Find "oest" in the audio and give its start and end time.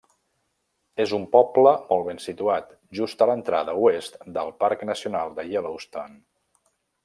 3.91-4.19